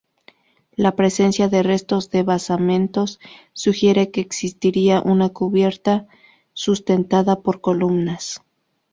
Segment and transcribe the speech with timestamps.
[0.75, 3.19] La presencia de restos de basamentos
[3.53, 6.07] sugiere que existiría una cubierta
[6.55, 8.41] sustentada por columnas.